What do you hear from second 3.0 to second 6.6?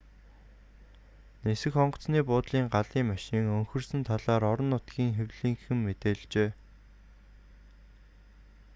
машин өнхөрсөн талаар орон нутгийн хэвлэлийнхэн мэдээлжээ